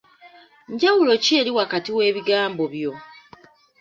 [0.73, 2.91] Njawulo ki eri wakati w'ebigambo byo?